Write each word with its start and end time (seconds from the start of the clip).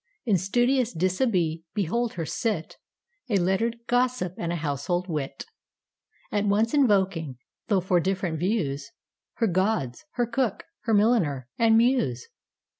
In 0.25 0.35
studious 0.39 0.95
dishabille 0.95 1.59
behold 1.75 2.13
her 2.13 2.25
sit,A 2.25 3.35
lettered 3.37 3.77
gossip 3.85 4.33
and 4.39 4.51
a 4.51 4.55
household 4.55 5.07
wit; 5.07 5.45
At 6.31 6.45
once 6.47 6.73
invoking, 6.73 7.37
though 7.67 7.81
for 7.81 7.99
different 7.99 8.39
views, 8.39 8.89
Her 9.33 9.45
gods, 9.47 10.03
her 10.13 10.25
cook, 10.25 10.63
her 10.85 10.95
milliner, 10.95 11.49
and 11.59 11.77
muse. 11.77 12.25